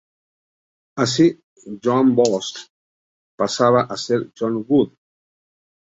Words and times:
Así, 1.03 1.39
Joan 1.79 2.15
Bosch 2.15 2.57
pasaba 3.37 3.81
a 3.83 3.95
ser 3.95 4.31
John 4.35 4.65
Wood. 4.67 4.91